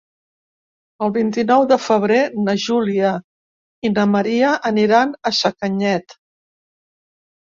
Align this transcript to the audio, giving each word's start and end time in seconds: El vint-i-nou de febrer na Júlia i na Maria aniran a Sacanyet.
El 1.07 1.11
vint-i-nou 1.15 1.65
de 1.71 1.75
febrer 1.87 2.21
na 2.47 2.55
Júlia 2.63 3.11
i 3.89 3.91
na 3.97 4.05
Maria 4.13 4.55
aniran 4.71 5.13
a 5.31 5.33
Sacanyet. 5.41 6.17